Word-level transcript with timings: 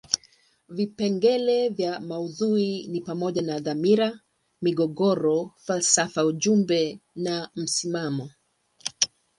Vipengele 0.75 1.57
vya 1.69 1.99
maudhui 1.99 2.87
ni 2.87 2.99
pamoja 3.01 3.41
na 3.41 3.55
dhamira, 3.59 4.09
migogoro, 4.61 5.37
falsafa 5.65 6.25
ujumbe 6.25 6.99
na 7.15 7.49
msimamo. 7.55 8.29